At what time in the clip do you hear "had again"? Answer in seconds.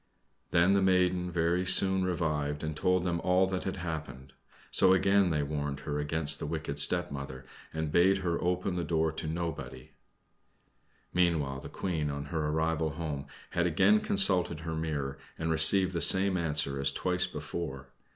13.51-13.99